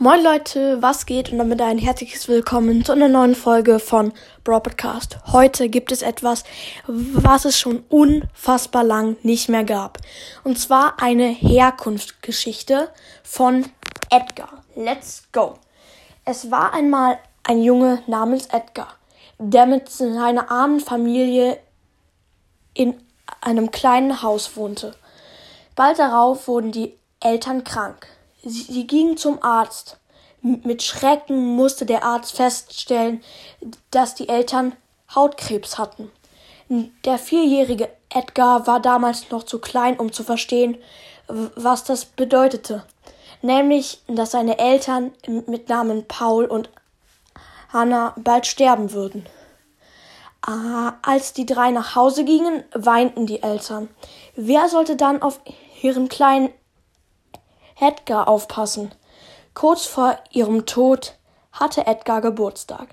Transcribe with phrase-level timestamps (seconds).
[0.00, 4.12] Moin Leute, was geht und damit ein herzliches Willkommen zu einer neuen Folge von
[4.44, 5.18] Brawl Podcast.
[5.32, 6.44] Heute gibt es etwas,
[6.86, 9.98] was es schon unfassbar lang nicht mehr gab.
[10.44, 12.90] Und zwar eine Herkunftsgeschichte
[13.24, 13.64] von
[14.08, 14.62] Edgar.
[14.76, 15.54] Let's go.
[16.24, 18.94] Es war einmal ein Junge namens Edgar,
[19.40, 21.58] der mit seiner armen Familie
[22.72, 22.94] in
[23.40, 24.94] einem kleinen Haus wohnte.
[25.74, 28.06] Bald darauf wurden die Eltern krank.
[28.42, 29.98] Sie, sie ging zum Arzt.
[30.40, 33.22] Mit Schrecken musste der Arzt feststellen,
[33.90, 34.76] dass die Eltern
[35.14, 36.10] Hautkrebs hatten.
[37.04, 40.76] Der vierjährige Edgar war damals noch zu klein, um zu verstehen,
[41.26, 42.84] was das bedeutete.
[43.42, 45.12] Nämlich, dass seine Eltern
[45.46, 46.70] mit Namen Paul und
[47.72, 49.26] Hannah bald sterben würden.
[50.42, 53.88] Ah, als die drei nach Hause gingen, weinten die Eltern.
[54.36, 55.40] Wer sollte dann auf
[55.82, 56.50] ihren kleinen
[57.80, 58.92] Edgar aufpassen.
[59.54, 61.14] Kurz vor ihrem Tod
[61.52, 62.88] hatte Edgar Geburtstag.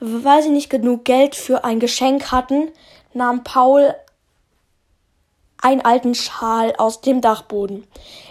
[0.00, 2.70] Weil sie nicht genug Geld für ein Geschenk hatten,
[3.12, 3.94] nahm Paul
[5.60, 7.86] einen alten Schal aus dem Dachboden.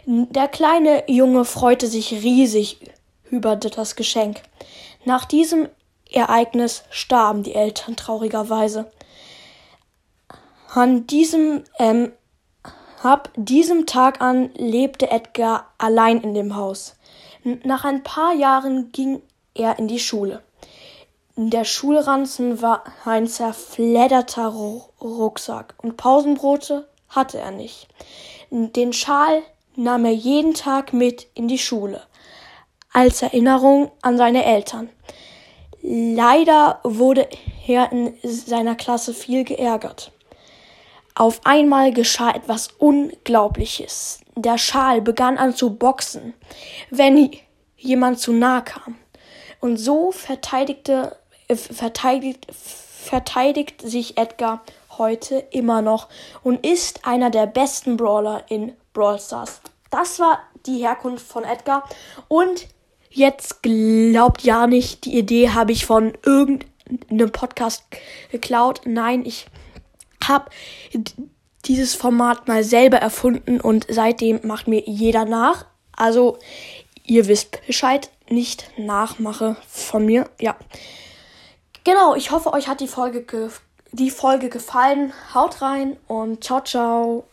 [0.05, 2.79] Der kleine Junge freute sich riesig
[3.29, 4.41] über das Geschenk.
[5.05, 5.69] Nach diesem
[6.11, 8.91] Ereignis starben die Eltern traurigerweise.
[10.73, 12.11] An diesem ähm,
[13.01, 16.95] Ab diesem Tag an lebte Edgar allein in dem Haus.
[17.63, 19.21] Nach ein paar Jahren ging
[19.53, 20.43] er in die Schule.
[21.37, 24.47] Der Schulranzen war ein zerfledderter
[24.99, 27.87] Rucksack und Pausenbrote hatte er nicht.
[28.51, 29.43] Den Schal
[29.77, 32.01] nahm er jeden Tag mit in die Schule,
[32.91, 34.89] als Erinnerung an seine Eltern.
[35.81, 37.29] Leider wurde
[37.65, 40.11] er in seiner Klasse viel geärgert.
[41.15, 44.19] Auf einmal geschah etwas Unglaubliches.
[44.35, 46.33] Der Schal begann an zu boxen,
[46.89, 47.31] wenn
[47.77, 48.95] jemand zu nah kam.
[49.59, 54.61] Und so verteidigte, äh, verteidigt, verteidigt sich Edgar
[54.97, 56.09] heute immer noch
[56.43, 59.61] und ist einer der besten Brawler in Brawl Stars.
[59.89, 61.83] Das war die Herkunft von Edgar.
[62.27, 62.67] Und
[63.09, 67.83] jetzt glaubt ja nicht, die Idee habe ich von irgendeinem Podcast
[68.31, 68.81] geklaut.
[68.85, 69.47] Nein, ich
[70.29, 70.49] habe
[71.65, 75.65] dieses Format mal selber erfunden und seitdem macht mir jeder nach.
[75.91, 76.37] Also
[77.05, 80.29] ihr wisst Bescheid, nicht Nachmache von mir.
[80.39, 80.55] Ja.
[81.83, 83.25] Genau, ich hoffe, euch hat die Folge,
[83.91, 85.13] die Folge gefallen.
[85.33, 87.25] Haut rein und ciao, ciao.